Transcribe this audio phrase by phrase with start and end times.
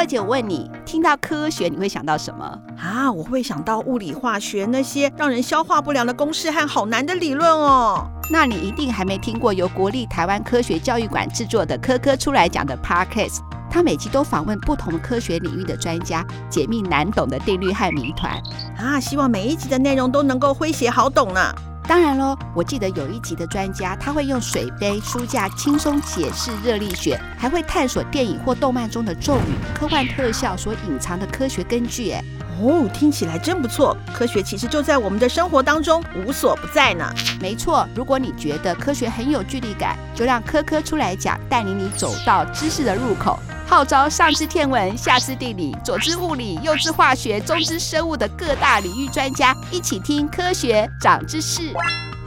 [0.00, 3.12] 二姐，我问你，听到科学你会想到什么啊？
[3.12, 8.08] 我会想到物理化学那些让人消化不良的公式和好难的理论哦。
[8.30, 13.40] 那你一定还没听过由国立台湾科学教育馆制作的《科科出来讲》的 Podcast，
[13.70, 18.40] 他每集都访问不同科学领域的专家，解密难懂的定律和谜团
[18.78, 18.98] 啊！
[18.98, 21.54] 希望每一集的内容都能够诙谐好懂呢。
[21.90, 32.12] 当然喽，我记得有一集的专家，他会用水杯、书架轻松解释热力学，还会探索电影或动漫中的咒语、科幻特效所隐藏的科学根据。
[32.12, 32.22] 哎，
[32.62, 33.96] 哦，听起来真不错。
[34.12, 37.04] 科学其实就在我们的生活当中，无所不在呢。
[37.40, 43.38] 没错，如果你觉得科学很有距离感，就让科科出来讲，带领你走到知识的入口。
[43.66, 51.72] 号召上知天文，下知地理，左知物理，右知化学，中知生物的各大领域专家一起听科学长知识。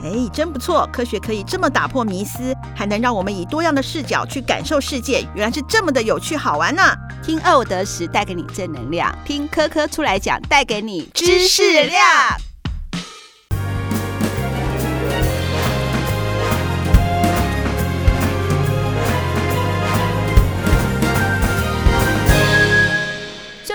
[0.02, 0.88] 哎，真不错！
[0.92, 6.98] 科学可以这么打破迷思，还能让我们以多样的视角去感受世界，原来是这么的有趣好玩呢、啊！
[7.24, 12.04] 听奥德时带给你正能量，听科科出来讲带给你知识量。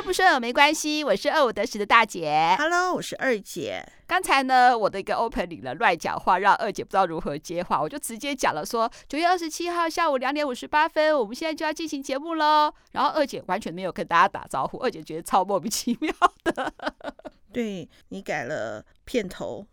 [0.08, 2.56] 不顺没关系，我是二五得十的大姐。
[2.56, 3.86] Hello，我是二姐。
[4.06, 12.72] 刚才呢，我的一个 opening 了乱讲话，让二姐不知道如何接话，我就直接讲了说，九月二十七号下午两点五十八分，我们现在就要进行节目喽。
[12.92, 16.10] 然后二姐完全没有跟大家打招呼，二姐觉得超莫名其妙
[16.42, 16.72] 的。
[17.52, 19.66] 对，你改了片头。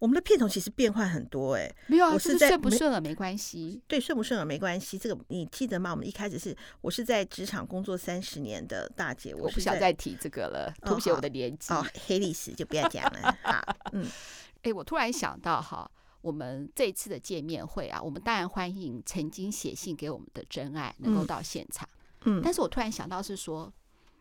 [0.00, 4.98] 我们的片头其实变换很多哎、欸，没有啊，我是在顺不顺耳没关系，对，顺不顺耳没关系。
[4.98, 5.90] 这个你记得吗？
[5.90, 11.72] 我们一开始是我是在职场工作三十年的大姐，我，我不想再提这个了，凸显我的年纪。
[11.74, 13.36] 哦，黑历史就不要讲了。
[13.42, 14.08] 好，嗯，
[14.62, 15.88] 哎，我突然想到哈，
[16.22, 21.86] 我们这一次的见面会啊，我们当然欢迎曾经写信给我们的真爱能够到现场，
[22.24, 23.70] 嗯，但是我突然想到是说，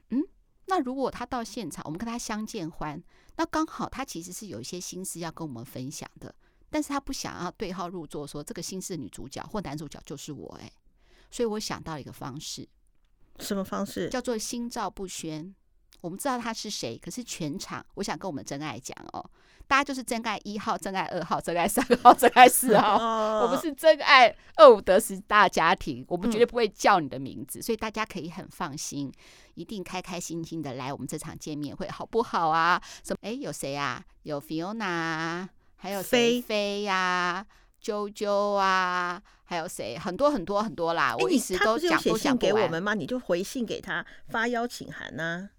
[0.10, 0.22] 嗯，
[0.66, 3.02] 那如果他到现场，我们跟他相见欢，
[3.40, 6.36] 那刚好他其实是有一些心思要跟我们分享的。
[6.70, 10.70] 但是他不想要对号入座，说这个心事女主角或男主角就是我哎，
[11.32, 12.68] 所以我想到一个方式，
[13.40, 14.10] 什么方式？
[14.10, 15.56] 叫做心照不宣。
[16.02, 19.30] 我们知道他是谁，可是全场我想跟我们真爱讲哦，
[19.68, 22.98] 大家就是真爱一号、真爱二号、真爱三号、 真爱四号，
[23.44, 29.12] 我们是真爱二五得十大家庭，我们绝对不会叫你的名字，所以大家可以很放心，
[29.56, 32.82] 一定开开心心的来我们这场见面会，好不好啊？
[33.04, 33.18] 什么？
[33.22, 34.04] 哎，有谁啊？
[34.24, 35.48] 有 Fiona。
[35.82, 37.46] 还有菲菲呀，
[37.82, 39.98] 啾啾啊，还有谁？
[39.98, 41.16] 很多很多很多啦！
[41.18, 41.90] 我一直都讲都讲不完。
[41.90, 42.94] 他不是有写信给我们吗？
[42.96, 45.59] 你就回信给他，发邀请函呢、啊。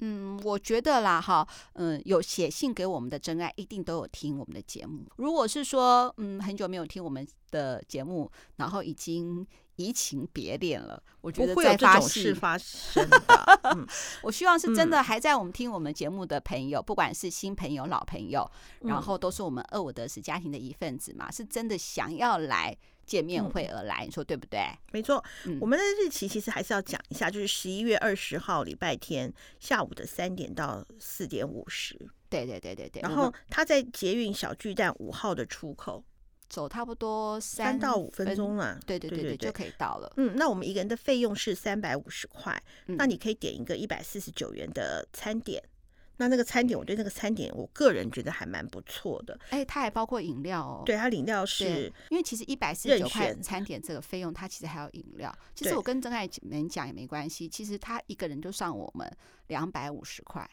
[0.00, 5.04] 嗯，我觉得啦，哈，嗯，有写信给我们的真爱，一定都有听我们的节目。
[5.16, 9.46] 如果是说，嗯，很久没有听我们的节目，然后已经。
[9.76, 13.60] 移情别恋了，我觉得在发不会有这种事发生的。
[13.74, 13.86] 嗯、
[14.22, 18.50] 我希望是真的，还在我们听我们节目的朋友，嗯、不管是新朋友、老朋友，
[18.80, 24.60] 然后都是我们二五得十家庭的一份子嘛，是真的想要来见面会而来，嗯、你说对不对？
[24.92, 31.96] 没错，嗯、我们的日期其实还是要讲一下，就是十一月二十号礼拜天下午的三点到四点五十。
[32.28, 33.02] 对对对对对。
[33.02, 36.02] 然后他在捷运小巨蛋五号的出口。
[36.48, 40.12] 走差不多三,到五分钟嘛，对对对对，就可以到了。
[40.16, 45.62] 嗯，那我们一个人的费用是三百五十块，嗯、那你可以点一个一百四十九元的餐点。
[46.18, 49.38] 那那个餐点，我对那个餐点，我个人觉得还蛮不错的。
[49.50, 50.82] 哎，它还包括饮料哦。
[50.86, 55.30] 对，它饮料是，因为其实一百四十九块餐点这个费用，它其实还有饮料。
[55.54, 59.06] 其实我跟真爱们讲也没关系，其实他一个人就上我们
[59.48, 60.48] 两百五十块。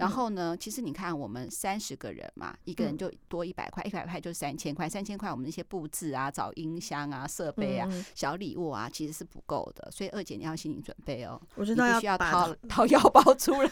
[0.00, 9.90] 然后呢，其实你看，我们三十个人嘛，一个人就多一百块，一百块就三千块，三千块我们那些布置啊、找音箱啊、设备啊、小礼物啊，其实是不够的。
[9.90, 13.70] 所以二姐你要心理准备哦，我知道要需要掏掏腰包出来，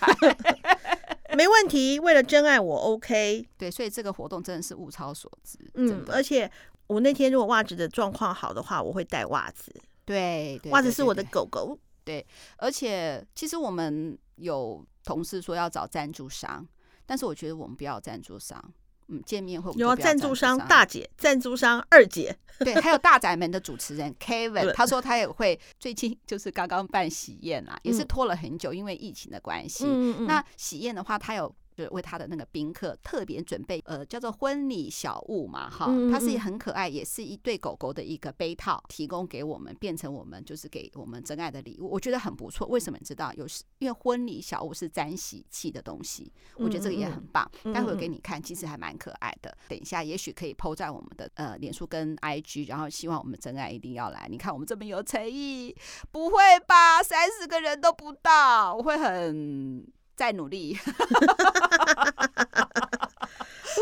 [1.35, 1.99] 没问题。
[1.99, 3.49] 为了真爱我 OK。
[3.57, 5.59] 对，所以这个活动真的是物超所值。
[5.75, 6.51] 嗯，而且
[6.89, 9.75] 我那天如果袜子的状况好的话，我会带袜子。
[10.05, 11.79] 对，袜子是我的狗狗。
[12.05, 12.27] 对，
[12.59, 14.85] 而且其实我们有。
[15.09, 16.67] 同事说要找赞助商，
[17.07, 18.63] 但是我觉得我们不要赞助商。
[19.11, 29.85] 嗯，见面会有赞助商大姐、赞助商二姐，对，还有大宅门的主持人 Kevin，他说他也会最近就是刚刚办喜宴啊，也是拖了很久，因为疫情的关系。
[29.87, 30.27] 嗯嗯。
[30.27, 42.67] 那喜宴的话，他有就是为他的那个宾客特别准备呃叫做婚礼小物嘛，哈，它是也很可爱，也是一对狗狗的一个杯套，提供给我们，变成我们就是给我们真爱的礼物，我觉得很不错。
[42.67, 43.33] 为什么你知道？
[43.35, 47.49] 有时因为婚礼小物是沾喜气的东西，我觉得这个也很棒。
[47.73, 49.57] 待会给你看，其实还蛮可爱的。
[49.69, 54.27] 等一下也许可以 po 在我们的呃脸书跟 IG，然后希望我们真爱一定要来。
[54.29, 55.77] 你看我们这么有诚意，
[56.11, 57.01] 不会吧？
[57.05, 59.87] 三十个人都不到，我会很。
[60.19, 60.77] 再努力，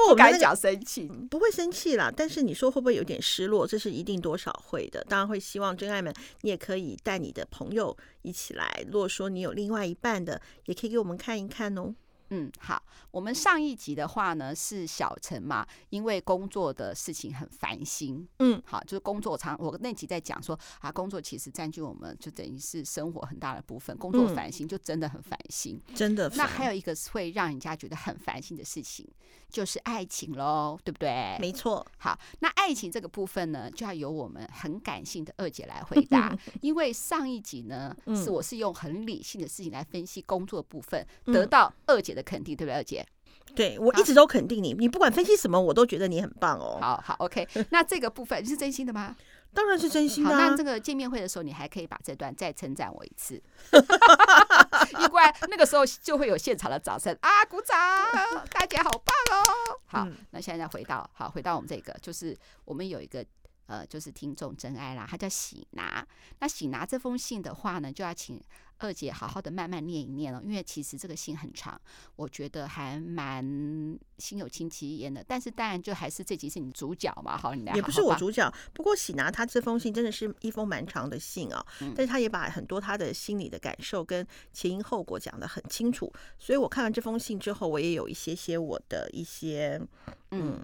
[0.06, 2.12] 不敢讲生气，不会生气啦。
[2.14, 3.66] 但是你说会不会有点失落？
[3.66, 5.02] 这是一定多少会的。
[5.08, 8.84] 当然会希望真爱们，你也可以带你的朋友一起来。
[8.92, 11.94] 如果说你有另外一半的，也可以给我们看一看哦。
[12.30, 26.28] 嗯，好，我们上一集的话呢是小陈嘛，因为工作的事情很烦心，嗯，好，就是工作常我那集在讲说啊，工作其实占据我们就等于是生活很大的部分，工作烦心就真的很烦心，嗯、真的。
[26.36, 29.06] 那还有一个会让人家觉得很烦心的事情，
[29.48, 31.36] 就是爱情喽，对不对？
[31.40, 31.86] 没错。
[31.98, 43.06] 好，那爱情这个部分呢，就要由我们很感性的二姐来回答， 因为上一集呢是我是用很理性的事情来分析工作部分，得到二姐的肯定，对不对，二姐？
[43.54, 46.78] 对，我一直都肯定你，你不管分析什么，我都觉得你很棒哦。
[46.80, 47.46] 好好，OK。
[47.70, 49.14] 那这个部分是真心的吗？
[49.54, 50.48] 当然是真心的啊。
[50.48, 53.40] 那这个见面会的时候，你还可以把这段再称赞我一次，
[55.00, 57.76] 因为那个时候就会有现场的掌声啊，鼓掌，
[58.50, 59.80] 大姐好棒哦。
[59.86, 63.24] 好，嗯，那现在回到好，回到我们这个，就是我们有一个。
[63.68, 66.06] 呃，就是听众真爱啦，他叫喜拿。
[66.38, 68.40] 那喜拿这封信的话呢，就要请
[68.78, 71.80] 二姐好好的慢慢念一念了，因为其实这个信很长，
[72.16, 73.44] 我觉得还蛮
[74.18, 75.24] 心有戚戚焉的。
[75.26, 77.76] 但是当然，就还是这集是你主角嘛，好，你来好好。
[77.76, 86.12] 也不是我主角，不过喜拿他这封信真的是一封蛮长的信啊，嗯，但是他也把很多他的心里的感受跟前因后果讲得很清楚。
[86.38, 89.80] 所以我看完这封信之后，我也有一些些我的一些。
[90.32, 90.60] 嗯，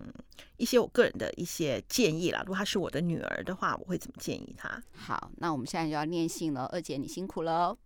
[0.57, 2.41] 一些我个人的一些建议啦。
[2.41, 4.83] 如果她是我的女儿的话，我会怎么建议她？
[4.93, 6.67] 好，那我们现在就要念信了。
[6.67, 7.79] 二姐，你辛苦了哦。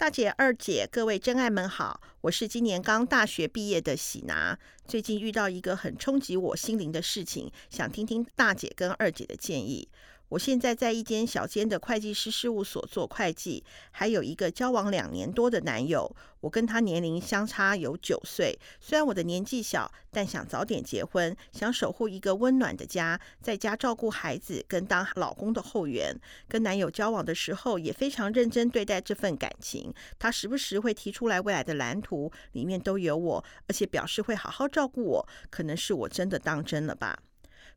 [0.00, 9.86] 大姐、二姐，各位真爱们好，我是今年刚大学毕业的喜拿，最近遇到一个很冲击我心灵的事情，想听听大姐跟二姐的建议。
[10.30, 16.14] 我现在在一间小间的会计师事务所做会计，还有一个交往两年多的男友。
[16.40, 26.16] 我跟他年龄相差有九岁，虽然我的年纪小，但想早点结婚，想守护一个温暖的家，在家照顾孩子，跟当老公的后援。
[26.48, 29.92] 跟男友交往的时候，也非常认真对待这份感情。
[30.18, 35.28] 他时不时会提出来未来的蓝图，里面都有我，而且表示会好好照顾我。
[35.50, 37.18] 可能是我真的当真了吧。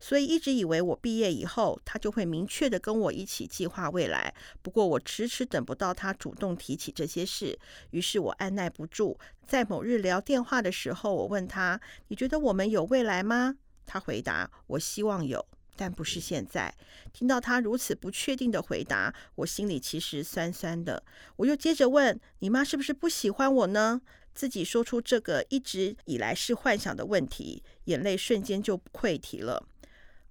[0.04, 4.36] 所以一直以为我毕业以后，他就会明确的跟我一起计划未来。
[4.62, 7.58] 不过我迟迟等不到他主动提起这些事，
[7.92, 9.18] 于是我按捺不住，
[9.48, 11.80] 在某日聊电话的时候，我问他
[12.10, 13.56] ：“你觉得我们有未来吗？”
[13.88, 15.48] 他回答：“我希望有，
[15.78, 16.76] 但不是现在。”
[17.14, 21.02] 听到他如此不确定的回答，我心里其实酸酸的。
[21.38, 24.02] 我又接着问：“你妈是不是不喜欢我呢？”
[24.36, 29.66] 自己说出这个一直以来是幻想的问题，眼泪瞬间就溃堤了。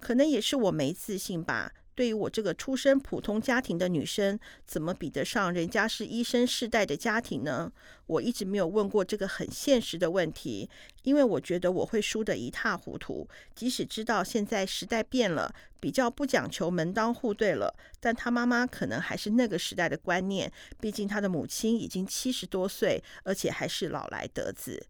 [0.03, 1.73] 可能也是我没自信吧。
[1.95, 7.71] 对于我这个出身普通家庭的女生，怎么比得上人家是医生世代的家庭呢？
[8.07, 10.71] 我一直没有问过这个很现实的问题，
[11.03, 13.29] 因为我觉得我会输得一塌糊涂。
[13.55, 20.51] 即使知道现在时代变了，比较不讲求门当户对了，但他妈妈可能还是那个时代的观念。
[20.81, 24.83] 毕竟他的母亲已经七十多岁，而且还是老来得子。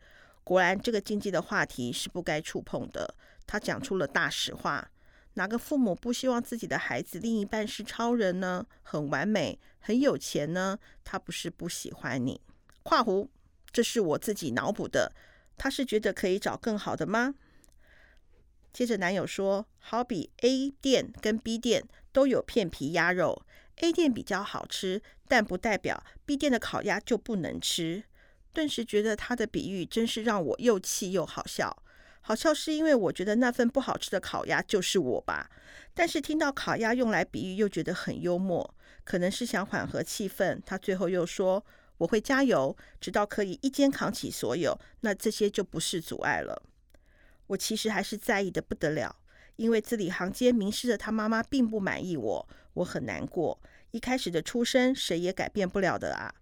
[0.44, 3.16] 果然，这个禁忌的话题是不该触碰的。
[3.44, 4.88] 他讲出了大实话。
[5.34, 8.66] 哪个父母不希望自己的孩子另一半是超人呢？
[8.82, 10.78] 很完美，很有钱呢？
[11.02, 12.40] 他不是不喜欢你。
[12.82, 13.28] 括弧，
[13.72, 15.12] 这是我自己脑补的。
[15.56, 17.34] 他是觉得可以找更好的吗？
[18.72, 23.44] 接着男友说，好比 A 店跟 B 店都有片皮鸭肉
[23.76, 28.04] ，A 店比较好吃，但不代表 B 店的烤鸭就不能吃。
[28.52, 31.82] 顿时觉得他的比喻真是让我又气又好笑。
[32.24, 35.50] 好笑是因为我觉得那份不好吃的烤鸭就是我吧，
[35.92, 38.74] 但是听到烤鸭用来比喻又觉得很幽默，
[39.04, 40.60] 可能是想缓和气氛。
[40.64, 41.64] 他最后又说
[41.98, 46.62] ：“我会加油，直到可以一肩扛起所有，那这些就不是阻碍了。”
[47.48, 49.16] 我其实还是在意的不得了，
[49.56, 53.60] 因为字里行间明示着他妈妈并不满意我，我很难过。
[53.90, 56.32] 一开始的出身谁也改变不了的啊。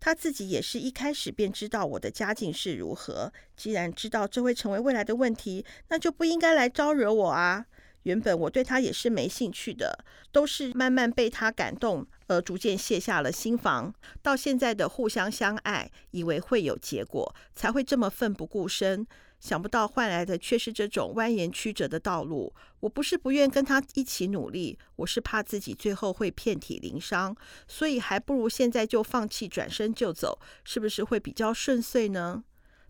[0.00, 3.32] 他自己也是一开始便知道我的家境是如何。
[3.56, 7.66] 既然知道这会成为未来的问题，那就不应该来招惹我啊。
[8.04, 19.06] 原本我对他也是没兴趣的，都是慢慢被他感动而逐渐卸下了心防，到现在的互相相爱，以为会有结果，才会这么奋不顾身。
[19.40, 22.52] 想不到换来的却是这种蜿蜒曲折的道路。
[22.80, 32.44] 我不是不愿跟他一起努力，我是怕自己最后会遍体鳞伤，所以还不如现在就放弃，转身就走，是不是会比较顺遂呢？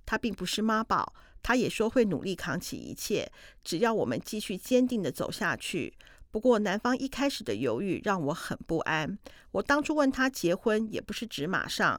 [0.07, 3.31] 他并不是妈宝，他也说会努力扛起一切，
[3.63, 5.95] 只要我们继续坚定地走下去。
[6.31, 9.19] 不过男方一开始的犹豫让我很不安。
[9.53, 11.99] 我当初问他结婚，也不是指马上，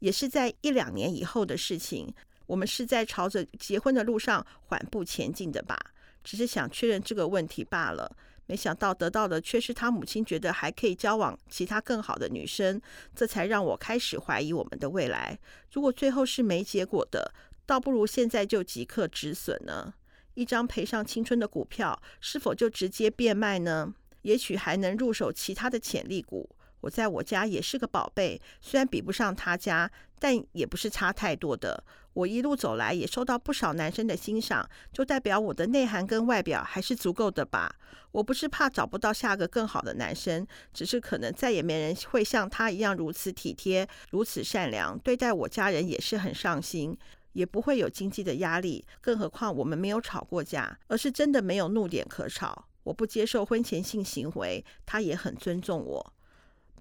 [0.00, 2.14] 也是在一两年以后的事情。
[2.52, 5.74] 我们是在朝着结婚的路上缓步前进的吧？
[6.22, 8.14] 只是想确认这个问题罢了。
[8.44, 12.78] 没想到得到的却是他母亲觉得还可以交往其他更好的女生，
[13.16, 15.38] 这才让我开始怀疑我们的未来。
[15.72, 17.32] 如果最后是没结果的，
[17.64, 19.94] 倒不如现在就即刻止损呢？
[20.34, 23.94] 一张赔上青春的股票，是否就直接变卖呢？
[24.20, 26.54] 也许还能入手其他的潜力股。
[26.82, 31.82] 我在我家也是个宝贝，虽然比不上他家，但也不是差太多的。
[32.14, 37.74] 我一路走来也受到不少男生的欣赏，就代表我的内涵跟外表还是足够的吧。
[38.10, 46.94] 我不是怕找不到下个更好的男生，只是可能再也没人会像他一样如此体贴、如此善良，对待我家人也是很上心，
[47.32, 48.84] 也不会有经济的压力。
[49.00, 52.66] 更何况我们没有吵过架，而是真的没有怒点可吵。
[52.82, 56.12] 我不接受婚前性行为，他也很尊重我。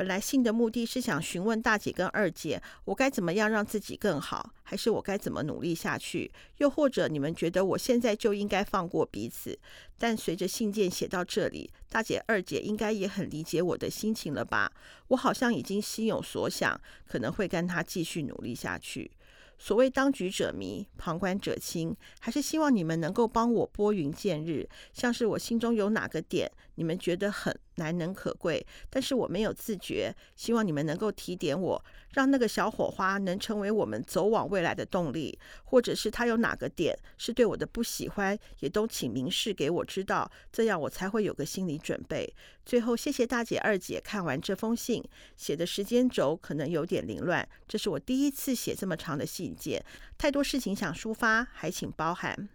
[0.01, 6.31] 本来信的目的是想询问大姐跟二姐，我该怎么样让自己更好，还是我该怎么努力下去？
[6.58, 9.55] 又或者你们觉得我现在就应该放过彼此？
[10.00, 14.72] 但随着信件写到这里，大姐、二姐应该也很理解我的心情了吧？
[15.10, 19.12] 我好像已经心有所想，可能会跟他继续努力下去。
[19.60, 24.67] 所谓当局者迷，旁观者清，还是希望你们能够帮我拨云见日。
[24.91, 35.38] 像是我心中有哪个点，你们觉得很难能可贵，但是我没有自觉，希望你们能够提点我，让那个小火花能成为我们走往未来的动力。
[35.63, 42.33] 或者是他有哪个点是对我的不喜欢，也都请明示给我知道，这样我才会有个心理准备。
[42.65, 45.03] 最后，谢谢大姐、二姐看完这封信，
[45.38, 49.85] 写的时间轴可能有点凌乱，这是我第一次写这么长的信件，
[50.17, 52.50] 太多事情想抒发，还请包涵。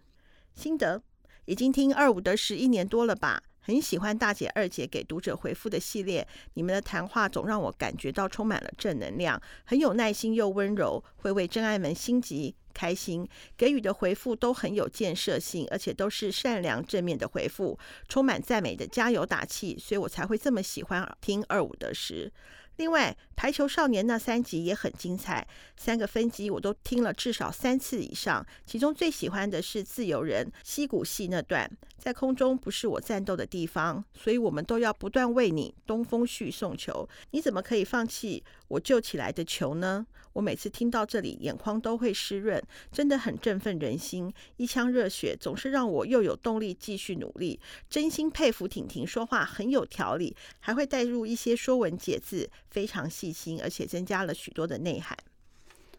[0.53, 1.01] 心得：
[1.45, 3.41] 已经听二五得十一年多了吧。
[3.67, 13.27] 很喜欢大姐、二姐给读者回复的系列，你们的谈话总让我感觉到充满了正能量，很有耐心又温柔，会为真爱们心急开心。
[13.57, 22.31] 给予的回复都很有建设性，而且都是善良正面的回复，充满赞美的加油打气，所以我才会这么喜欢听二五得十。
[22.77, 28.43] 另外，《排球少年》那三集也很精彩，三个分集我都听了至少三次以上。
[28.65, 37.07] 其中最喜欢的是自由人溪谷戏那段，在空中不是我战斗的地方，所以我们都要不断为你东风旭送球。
[37.29, 40.07] 你怎么可以放弃我救起来的球呢？
[40.33, 47.59] 我每次听到这里，眼眶都会湿润，真的很振奋人心，一腔热血总是让我又有动力继续努力。
[47.89, 52.49] 真心佩服婷婷说话很有条理，还会带入一些说文解字。
[52.69, 55.17] 非常细心，而且增加了许多的内涵，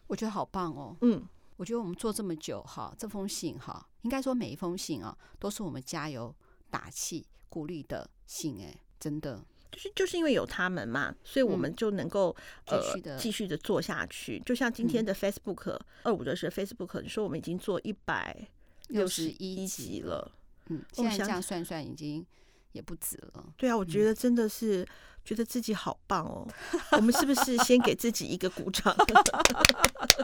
[0.07, 0.95] 我觉得好棒哦。
[1.01, 1.25] 嗯，
[1.57, 6.33] 我觉得我们做这么久哈，这封信哈，应该说每一封信啊，都是我们加油
[6.69, 9.43] 打气鼓励的信哎，真的。
[9.71, 14.39] 就是就是因为有他们嘛，所以我们就能够、嗯、继续的、呃、继续的做下去。
[14.39, 18.47] 就像今天的 Facebook、嗯、二五的是 Facebook，你说我们已经做一百
[18.87, 20.31] 六十一集了，
[20.69, 22.25] 嗯，现在这样算算已经
[22.71, 23.53] 也不止了。
[23.57, 24.83] 对啊，我觉得真的是。
[24.83, 24.87] 嗯
[25.25, 26.47] 觉得自己好棒哦！
[26.97, 28.95] 我们是不是先给自己一个鼓掌？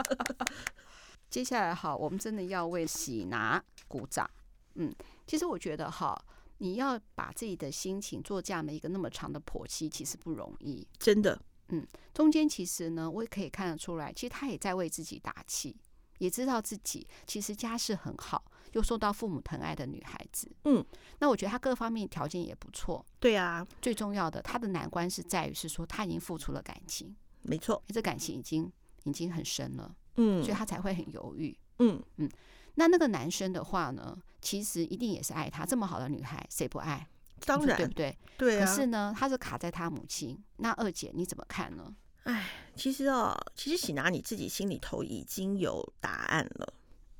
[1.29, 4.27] 接下来好，我们真的要为喜拿鼓掌。
[4.75, 4.91] 嗯，
[5.27, 6.19] 其实我觉得哈，
[6.57, 11.39] 你要把自己的心情做这样的一个那么长的剖析，其实不容易，真的。
[11.67, 15.75] 嗯，中间其实呢，我也可以看得出来，其实他也在为自己打气，
[16.17, 18.43] 也知道自己其实家世很好。
[18.75, 20.85] 又受到父母疼爱的女孩子，嗯，
[21.19, 23.03] 那我觉得她各方面条件也不错。
[23.21, 28.69] 对啊，最重要的，她的难关是在于是说她已经付出了感情，没错，这感情已经
[29.05, 32.29] 已经很深了，嗯，所以她才会很犹豫，嗯嗯。
[32.75, 37.07] 那那个男生的话呢，其实一定也是爱她，这么好的女孩，谁不爱？
[37.45, 38.17] 当然，对不对？
[38.37, 38.65] 对啊。
[38.65, 40.37] 可是呢，他是卡在他母亲。
[40.57, 41.95] 那二姐你怎么看呢？
[42.23, 46.73] 哎，其实哦，其实喜拿你自己心里头已经有答案了。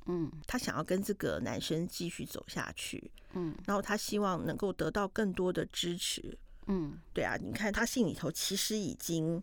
[0.06, 6.36] 嗯，她想要跟这个男生继续走下去，嗯，然后她希望能够得到更多的支持，
[6.66, 9.42] 嗯，对啊，你看她信里头其实已经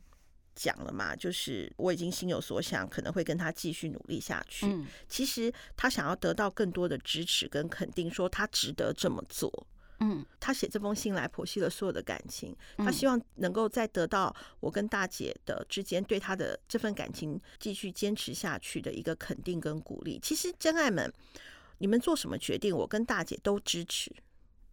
[0.55, 4.67] 讲了嘛，就是我已经心有所想，可能会跟他继续努力下去。
[4.67, 9.67] 嗯，其实她想要得到更多的支持跟肯定，说他值得这么做。
[10.03, 20.19] 嗯，他写这封信来剖析了所有的感情，他希望能够再得到我跟大姐的之间对他的这份感情继续坚持下去的一个肯定跟鼓励。
[20.21, 21.09] 其实真爱们，
[21.77, 24.13] 你们做什么决定，我跟大姐都支持。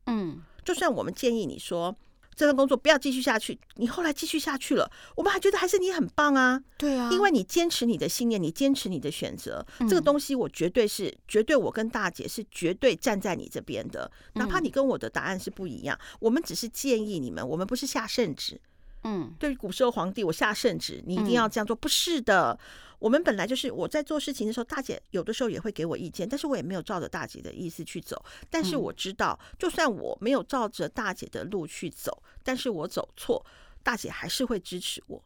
[0.06, 1.94] 嗯，就算我们建议你说。
[2.40, 6.58] 这份工作不要继续下去，你后来继续下去了，我们还觉得还是你很棒啊。
[6.78, 18.58] 对啊，因为你坚持你的信念，你坚持你的选择，嗯、这个东西我绝对是绝对，我跟大姐是绝对站在你这边的，哪怕你跟我的答案是不一样，嗯、我们只是建议你们，我们不是下圣旨。
[19.04, 22.58] 嗯，对于古时候皇帝，我下圣旨，你一定要这样做，嗯、不是的。
[22.98, 28.22] 我们本来就是我在做事情的时候，大姐有的时候也会给我意见，但是我也没有照着大姐的意思去走。
[28.50, 33.42] 但是我知道，就算我没有照着大姐的路去走，但是我走错，
[33.82, 35.22] 大姐还是会支持我。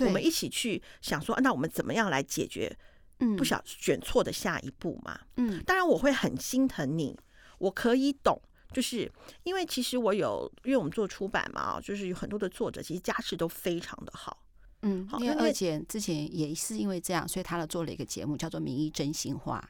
[0.00, 2.76] 我们一起去想说，那我们怎么样来解决？
[3.20, 5.18] 嗯，不想选错的下一步嘛。
[5.36, 7.16] 嗯，当然我会很心疼你，
[7.58, 8.38] 我可以懂，
[8.74, 9.10] 就是
[9.44, 14.36] 因为其实我有，因为我们做出版嘛，就是有很多的作者，其实家世都非常的好。
[14.86, 19.66] 嗯，因为二姐之前也是因为这样，所以她做了一个节目，叫做《名医真心话》。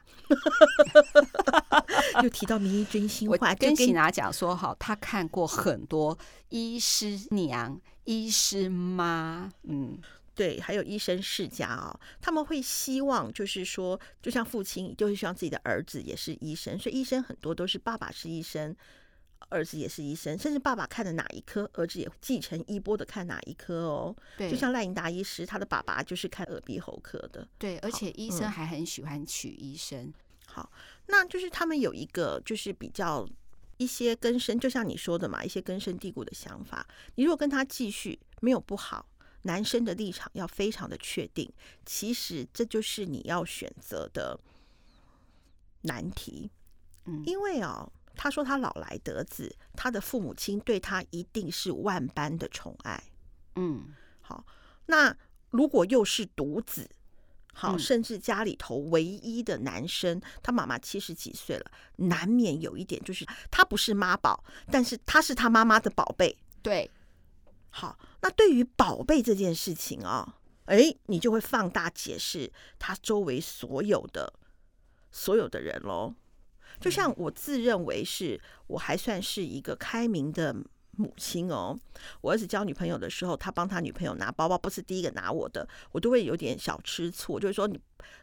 [2.21, 6.17] 又提到名医真心话，我跟喜拿讲说，哈，她看过很多
[6.49, 9.97] 医师娘、医师妈，嗯，
[10.35, 18.75] 对，还有医生世家啊、哦，他们会希望，就是说，就像父亲，就是希望自己的儿子也是医生，所以医生很多都是爸爸是医生。
[19.49, 24.15] 儿子也是医生，甚至爸爸看的哪一科，儿子也继承衣钵的看哪一科哦。
[24.35, 27.47] 对，就像赖英达医师，他的爸爸就是看耳鼻喉科的。
[27.59, 30.11] 对，而且医生还很喜欢娶医生。
[30.47, 30.71] 好，
[31.07, 33.27] 那就是他们有一个就是比较
[33.77, 36.85] 一些根深，就像你说的嘛，一些根深蒂固的想法。
[37.13, 39.05] 你如果跟他继续，没有不好，
[39.45, 41.51] 男生的立场要非常的确定。
[41.85, 44.39] 其实这就是你要选择的
[45.81, 46.51] 难题。
[47.05, 47.91] 嗯，因为哦。
[48.17, 53.03] 他说他老来得子，他的父母亲对他一定是万般的宠爱。
[53.57, 54.45] 嗯，好，
[54.85, 55.13] 那
[55.49, 56.89] 如果又是独子，
[57.53, 66.37] 好，甚至家里头唯一的男生，他妈妈七十几岁了，难免有一点就是他不是妈宝，但是他是他妈妈的宝贝。
[66.61, 66.89] 对，
[67.77, 74.31] 好，那对于宝贝这件事情啊，哎，你就会放大解释他周围所有的
[75.11, 76.15] 所有的人喽。
[76.79, 80.55] 就像我自认为是我还算是一个开明的
[80.91, 81.77] 母亲哦。
[82.21, 87.77] 我儿子交女朋友的时候，他帮他女朋友拿包包，不是第一个拿我的，我都会有点小吃醋，就是说你，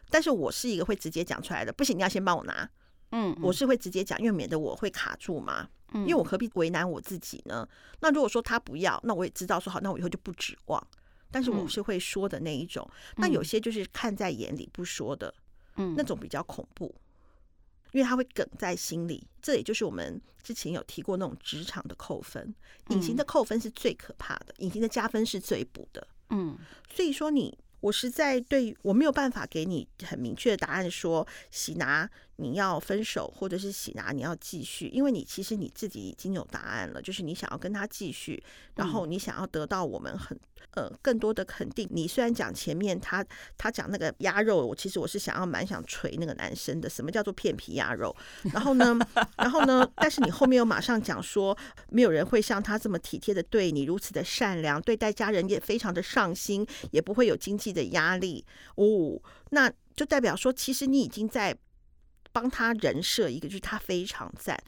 [0.09, 2.67] 但是我是一个会直接讲出来的，不行，你要先帮我拿。
[3.11, 5.69] 嗯，我是会直接讲，因为免得我会卡住嘛。
[5.93, 7.67] 因为我何必为难我自己呢？
[7.99, 10.87] 那如果说他不要，那我也知道说好，那我以后就不指望。
[11.31, 12.87] 但是我是会说的那一种。
[13.15, 15.33] 那有些就是看在眼里不说的，
[15.77, 16.93] 嗯，那种比较恐怖。
[17.91, 22.53] 因为他会梗在心里，这也就是我们之前有提过那种职场的扣分，
[22.89, 26.07] 隐形的扣分是最可怕的，隐形的加分是最补的。
[26.31, 26.57] 嗯，
[26.91, 38.43] 所以说你，我实在对我没有办法给你很明确的答案，说喜拿你要分手，或者是喜拿你要继续，因为你其实你自己已经有答案了，就是你想要跟他继续，
[38.75, 40.39] 然后你想要得到我们很。
[40.75, 41.87] 呃，更多的肯定。
[41.91, 43.23] 你虽然讲前面他
[43.59, 46.89] 他讲那个鸭肉，我其实我是想要蛮想锤那个男生的。
[46.89, 48.15] 什么叫做片皮鸭肉？
[48.51, 48.97] 然后呢，
[49.37, 49.87] 然后呢？
[49.97, 51.55] 但是你后面又马上讲说，
[51.89, 58.43] 没有人会像他这么体贴的对你，如此的善良，对待家人也非常的上心，也不会有经济的压力。
[58.73, 61.55] 哦，那就代表说，其实你已经在
[62.33, 64.61] 帮他人设一个，就是他非常赞。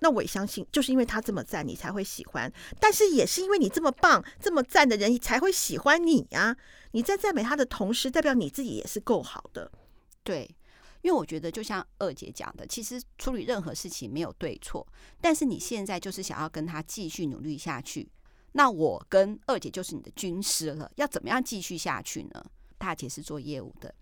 [0.00, 2.52] 那我也相信，就是因为他这么赞，你才会喜欢。
[2.78, 6.54] 但是也是因为你这么棒、这么赞的人，你才会喜欢你呀。
[6.90, 9.70] 你在赞美他的同时，代表你自己也是够好的。
[10.22, 10.54] 对，
[11.00, 14.86] 因为我觉得，就像二姐讲的，其实处理任何事情没有对错。
[15.20, 18.10] 但是你现在就是想要跟他继续努力下去，
[18.52, 20.90] 那我跟二姐就是你的军师了。
[20.96, 22.44] 要怎么样继续下去呢？
[22.76, 23.94] 大姐是做业务的，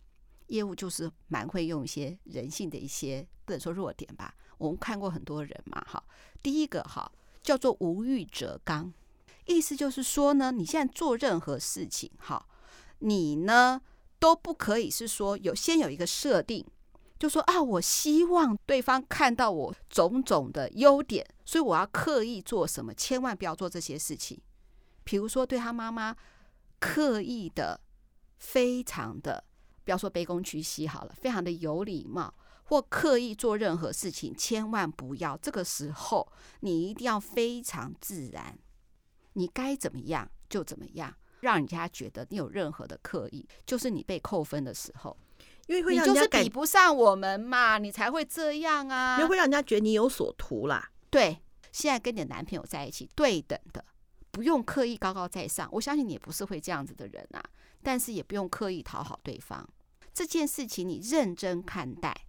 [0.52, 4.34] 业务就是蛮会用一些人性的一些，不能说弱点吧。
[4.58, 6.02] 我们看过很多人嘛，哈，
[6.42, 7.10] 第一个哈
[7.42, 8.92] 叫做无欲则刚，
[9.46, 12.46] 意思就是说呢，你现在做任何事情，哈，
[12.98, 13.80] 你呢
[14.18, 16.64] 都不可以是说有先有一个设定，
[17.18, 24.38] 就说啊，我希望对方看到我种种的优点，所以我要刻意做什么，千万不要做这些事情。
[25.02, 26.14] 比如说对他妈妈
[26.78, 27.80] 刻意的，
[28.36, 29.42] 非常的，
[29.84, 32.34] 不要说卑躬屈膝好了，非常的有礼貌。
[32.64, 35.36] 或刻意做任何事情，千万不要。
[35.36, 36.26] 这个时候，
[36.60, 38.58] 你一定要非常自然，
[39.34, 45.14] 你该怎么样就怎么样，让人家觉得你有任何的刻意，就是你被扣分的时候，
[45.66, 50.90] 因为会让人家你就是比不上我们嘛，你才会这样啊，因为会让人家觉得你有所图啦。
[51.10, 51.42] 对，
[51.72, 53.84] 现在跟你的男朋友在一起，对等的，
[54.30, 55.68] 不用刻意高高在上。
[55.72, 57.42] 我相信你也不是会这样子的人啊，
[57.82, 59.68] 但是也不用刻意讨好对方。
[60.14, 62.26] 这件事情你认真看待，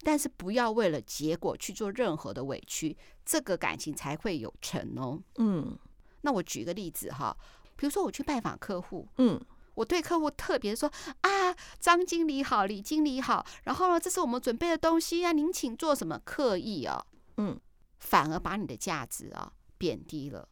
[0.00, 5.22] 但是不要为了结果去做任何的委屈，这个感情才会有成哦。
[5.36, 5.78] 嗯，
[6.22, 7.36] 那我举个例子哈，
[7.76, 9.40] 比如说我去拜访客户，嗯。
[9.74, 16.20] 我对客户特别说啊，张经理好，李经理好，然后呢，这是我们准备的东西啊，您请做什么？
[16.24, 17.06] 刻意哦，
[17.36, 17.56] 嗯，
[18.00, 20.48] 反而把你的价值啊贬低了。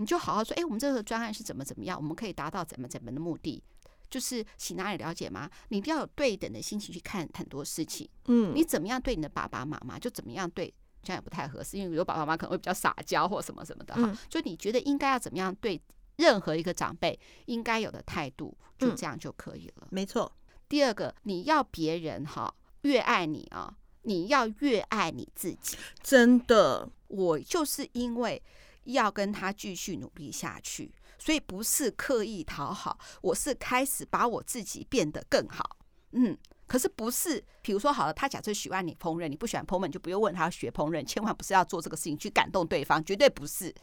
[0.00, 3.62] 你就好好说，哎，我们这个专案是怎么怎么样，我们可以达到怎么怎么的目的，
[4.08, 5.48] 就是喜哪里了解吗？
[5.68, 15.80] 你一定要有对等的心情去看很多事情，嗯，你怎么样对你的爸爸妈妈，就怎么样对，这样也不太合适，因为有爸爸妈妈可能会比较撒娇或什么什么的哈，嗯，就你觉得应该要怎么样对？
[16.16, 19.74] 任何一个长辈应该有的态度，就这样就可以了。
[19.82, 20.30] 嗯、没错。
[20.68, 25.78] 第二个，你要别人哈越爱你啊，你要越爱你自己。
[26.02, 28.42] 真的，我就是因为
[28.92, 35.78] 要跟他继续努力下去，所以不是刻意讨好，我是开始把我自己变得更好。
[36.12, 43.74] 嗯，可是不是，比如说好了，他假设喜欢你烹饪，你不喜欢烹饪，你就不用问他学烹饪，千万不是要做这个事情去感动对方，绝对不是。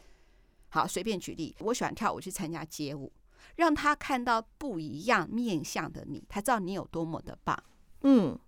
[0.70, 3.10] 好，随便举例，我喜欢跳舞，去参加街舞，
[3.56, 7.58] 让他看到不一样面向的你，他知道你有多么的棒。
[8.02, 8.38] 嗯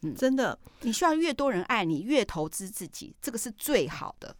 [0.00, 4.34] 嗯，真的，你需要越多人爱你，越投资自己，这个是最好的，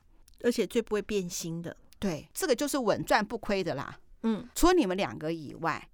[0.47, 1.77] 而且最不会变心的。
[1.99, 3.99] 对，这个就是稳赚不亏的啦。
[4.23, 5.89] 嗯，除了你们两个以外，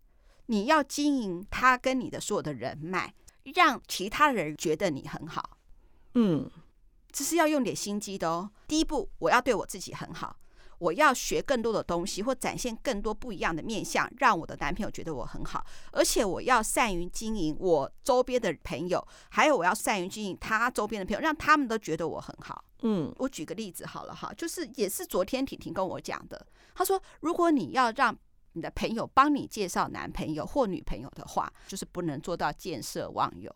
[0.46, 3.14] 你要经营他跟你的所有的人脉，
[3.54, 5.56] 让其他人觉得你很好。
[6.14, 6.50] 嗯，
[7.10, 8.50] 这是要用点心机的哦。
[8.68, 10.36] 第一步，我要对我自己很好。
[10.78, 15.64] 我要学更多的东西，或展现更多不一样的面相，让我的男朋友觉得我很好。
[15.92, 22.64] 而且我要善于经营我周边的朋友，还有我要善于经营他周边的朋友，让他们都觉得我很好。
[22.82, 28.16] 嗯，我举个例子好了哈，就是也是昨天婷婷跟我讲的，她说如果你要让
[28.52, 33.54] 你的朋友帮你介绍男朋友或女朋友的话，就是不能做到见色忘友。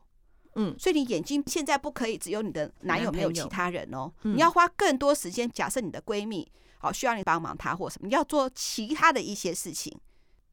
[0.55, 4.11] 嗯，所以你眼睛现在不可以只有你的男友，没有其他人哦。
[4.23, 5.51] 嗯，你要花更多时间。
[5.51, 9.95] 假设你的闺蜜好需要你帮忙，她或什么，你要做其他的一些事情。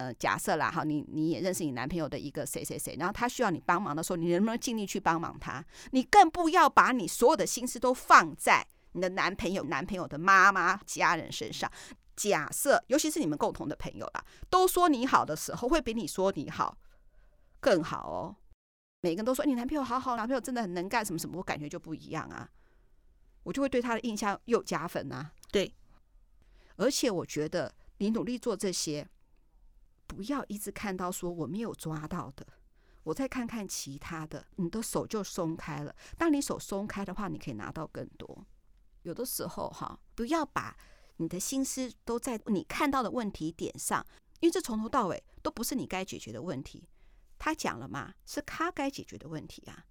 [0.03, 5.63] 呃，假设啦，哈，你你也认识你男朋友的一个谁谁谁，然后他需要你帮忙的时候，你能不能尽力去帮忙他？
[5.91, 11.71] 你更不要把你所有的心思都放在你的男朋友、男朋友的妈妈、家人身上。
[12.17, 16.77] 假设，尤其是你们共同的朋友啦，都说你好的时候，会比你说你好
[17.61, 18.35] 更好哦。
[19.01, 22.49] 每个人都说你男朋友好好，男朋友真的很能干，什么什么，我感觉就不一样啊，
[23.43, 25.31] 我就会对他的印象又加分啊。
[25.51, 25.73] 对，
[26.75, 29.07] 而且我觉得你努力做这些，
[30.07, 32.45] 不要一直看到说我没有抓到的，
[33.03, 35.95] 我再看看其他的，你的手就松开了。
[36.17, 38.45] 当你手松开的话，你可以拿到更多。
[39.03, 40.75] 有的时候哈，不要把
[41.17, 44.05] 你的心思都在你看到的问题点上，
[44.39, 46.87] 因为这从头到尾都不是你该解决的问题。
[47.37, 49.85] 他讲了嘛，是他该解决的问题啊。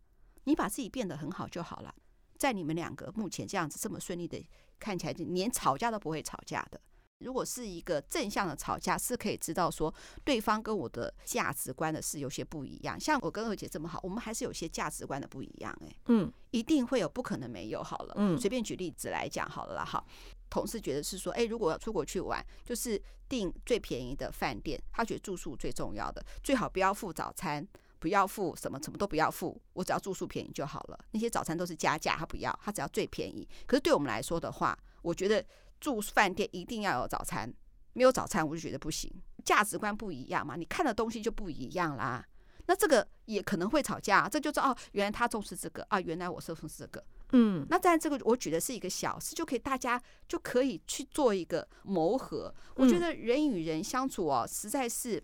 [0.45, 1.95] 你把自己变得很好就好了。
[2.39, 4.49] 在你们两个目前这样子这么顺利的，
[4.79, 6.81] 看起来就连吵架都不会吵架的。
[7.23, 9.93] 如果是一个正向的吵架，是可以知道说
[10.25, 12.99] 对方跟我的价值观的是有些不一样。
[12.99, 15.77] 像我跟二姐这么好，我们还是有些价值观的不一样。
[15.87, 17.83] 哎，嗯，一定会有，不可能没有。
[17.83, 19.85] 好了，嗯，随便举例子来讲好了啦。
[19.85, 20.05] 哈，
[20.51, 23.03] 同事觉得是说，哎，如果要出国去玩，就是。
[23.29, 27.67] 订最便宜的饭店，他觉得住宿最重要的，最好不要付早餐，
[27.99, 30.99] 不要付什么，什么都不要付，我只要住宿便宜就好了。
[31.13, 33.49] 那些早餐都是加价，他不要，他只要最便宜。
[33.67, 35.43] 可是对我们来说的话，我觉得
[35.83, 37.53] 住饭店一定要有早餐，
[37.95, 39.13] 没有早餐我就觉得不行。
[39.45, 42.25] 价值观不一样嘛，你看的东西就不一样啦。
[42.67, 47.05] 那这个也可能会吵架，这就是哦，原来他重视这个啊，原来我重视这个。
[47.33, 52.55] 嗯，那在这个我举的是一个小事，就可以大家就可以去做一个磨合。
[52.77, 55.21] 我觉得人与人相处哦，实在是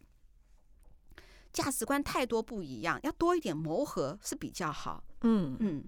[1.52, 5.04] 价值观太多不一样，要多一点磨合是比较好。
[5.20, 5.84] 嗯嗯，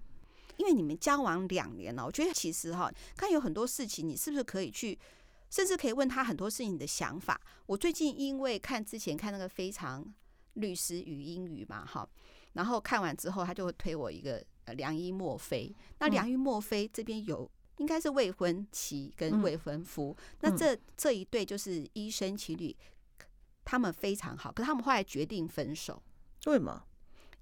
[0.61, 4.99] 因为你们交往两年了，我觉得其实哈，看有很多事情，你是不是可以去，
[5.49, 7.41] 甚至可以问他很多事情的想法。
[7.65, 10.05] 我最近因为看之前看那个非常
[10.55, 12.07] 律师与英语嘛，哈，
[12.53, 14.45] 然后看完之后，他就会推我一个。
[14.77, 22.77] 梁医莫非，那梁医莫非这边有应该是未婚妻跟未婚夫，嗯、那这这一对就是医生情侣，
[23.65, 26.01] 他们非常好，可他们后来决定分手。
[26.47, 26.85] 为什么？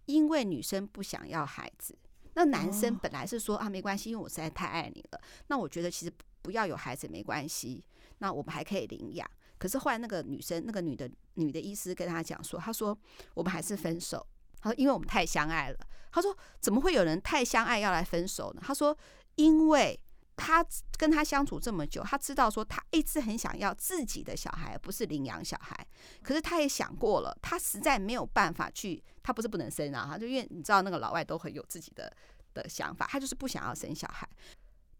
[0.06, 1.94] 因为女生不想要孩子，
[2.38, 7.84] 那男生本来是说啊没关系，因为我实在太爱你了，那我觉得其实不要有孩子没关系，
[8.18, 9.28] 那我们还可以领养。
[9.58, 12.96] 可是后来那个女生，那个女的女的医师跟他讲说，他说
[13.34, 14.24] 我们还是分手。
[14.60, 15.76] 他说：“因为我们太相爱了。”
[16.10, 18.96] 他说：“怎么会有人太相爱要来分手呢？”他说
[19.34, 19.98] ：“因为
[20.38, 20.64] 他
[20.96, 25.86] 跟他相处这么久，他知道说他一直很想要自己的小孩，不是领养小孩。
[26.22, 29.02] 可是他也想过了，他实在没有办法去。
[29.22, 32.10] 他不是不能生啊，他就因为你知道那个老外都很有自己的
[32.54, 34.26] 的想法，他就是不想要生小孩。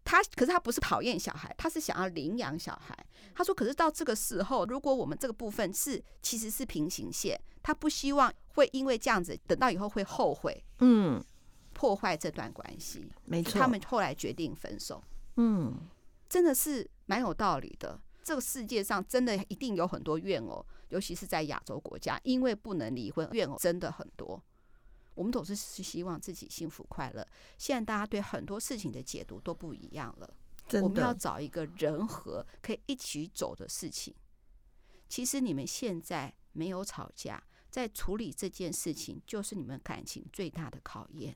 [0.03, 2.95] 他可是他不是讨厌小孩，他是想要领养小孩。
[3.33, 11.23] 他说，可是到这个时候，如果我们这个部分是其实是平行线，他不希望会因为这样子，等到以后会后悔，嗯，
[11.73, 13.11] 破坏这段关系。
[13.25, 15.03] 没错，他们后来决定分手。
[15.41, 15.87] 嗯，
[16.27, 17.97] 真的是蛮有道理的。
[18.21, 24.43] 这个世界上真的一定有很多怨偶，尤其是在亚洲国家，因为不能离婚，怨偶真的很多。
[25.15, 27.25] 我们总是希望自己幸福快乐。
[27.57, 30.33] 现在大家对很多事情的解读都不一样了。
[30.81, 34.13] 我们要找一个人和可以一起走的事情。
[35.07, 41.35] 其实你们现在没有吵架，在处理这件事情，就是你们感情最大的考验。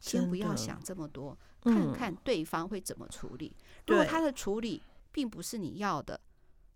[0.00, 3.56] 先不要想这么多，看看对方会怎么处理。
[3.86, 4.82] 如果他的处理
[5.12, 6.20] 并不是你要的，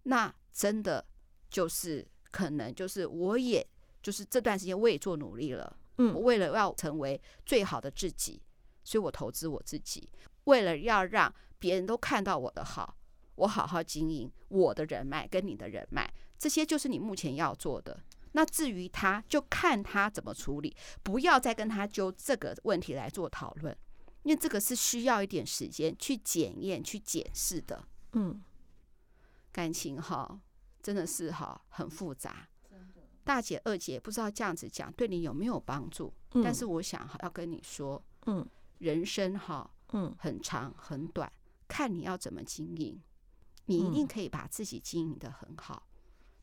[0.04, 1.04] 那真的
[1.48, 3.66] 就是可能就是我也
[4.02, 5.76] 就是这段时间我也做努力了。
[5.98, 8.40] 嗯，我为了要成为最好的自己，
[8.82, 10.08] 所以我投资我自己。
[10.44, 12.96] 为了要让别人都看到我的好，
[13.36, 18.02] 我好好经营我的人脉跟你的人脉，这些就是你目前要做的。
[18.32, 23.76] 那至于他，就看他怎么处理，不要再跟他就这个问题来做讨论，
[24.22, 27.86] 因为这个是需要一点时间去检验、去检视的。
[28.12, 28.42] 嗯，
[29.52, 30.40] 感情哈，
[30.82, 32.48] 真的是哈很复杂。
[33.24, 38.44] 大姐、二姐不知道这样子讲对你有没有帮助，但是我想要跟你说，嗯，
[38.78, 41.32] 人生哈，嗯，很长很短，
[41.68, 43.00] 看你要怎么经营，
[43.66, 45.86] 你一定可以把自己经营的很好。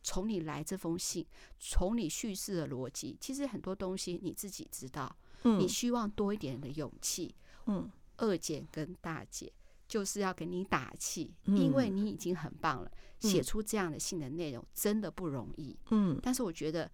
[0.01, 1.25] 从你来这封信，
[1.59, 7.35] 从你叙事的逻辑，其实很多东西你自己知道，你希望多一点的勇气，
[7.65, 9.51] 嗯，二姐跟大姐。
[9.88, 12.91] 就是要给你打气，因为你已经很棒了。
[13.17, 15.75] 写出这样的信的内容真的不容易。
[15.89, 16.88] 嗯，但是我觉得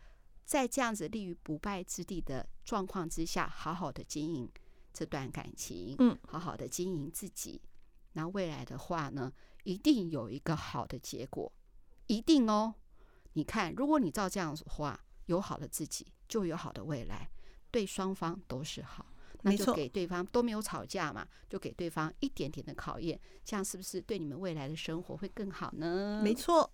[0.46, 4.50] 在这样子立于不败之地的状况之下，好好的经营
[4.94, 7.62] 这段感情，嗯，好好的经营自己，
[8.13, 9.30] 那未来的话呢，
[9.65, 11.52] 一定有一个好的结果，
[12.08, 12.76] 一定哦。
[13.36, 17.30] 你看，如果你照这样子的话，有好的自己，就有好的未来，
[17.69, 19.06] 对双方都是好。
[19.41, 26.21] 那就给对方都没有吵架嘛，就给对方一点点的考验，这样是不是对你们未来的生活会更好呢？
[26.24, 26.71] 没错，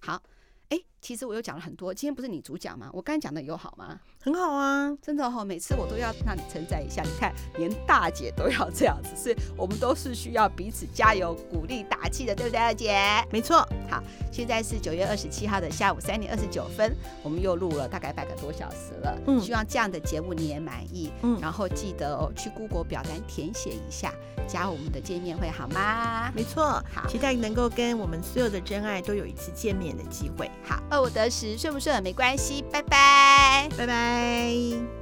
[0.00, 0.22] 好。
[0.70, 1.92] 哎，其实我又讲了很多。
[1.92, 2.90] 今天不是你主讲吗？
[2.92, 3.98] 我刚才讲的有好吗？
[4.22, 5.44] 很好啊，真的哈、哦。
[5.44, 7.02] 每次我都要让你称赞一下。
[7.02, 13.00] 你看，连大姐都要这样子，所以我们都是需要彼此加油、鼓励、打气的，对不对，二姐？
[13.30, 13.66] 没错。
[13.88, 19.18] 好，现在是九月二十七号的下午三点二十九分，我们又录了大概半个多小时了。
[19.26, 21.10] 嗯，希望这样的节目你也满意。
[21.22, 24.12] 嗯，然后记得哦，去 Google 表单填写一下，
[24.46, 26.30] 加我们的见面会好吗？
[26.34, 26.82] 没错。
[26.94, 30.50] 好，期待能够跟我们所有的真爱都有一次见面的机会。
[30.62, 34.99] 好，二五得十，顺不顺没关系，拜拜，拜拜。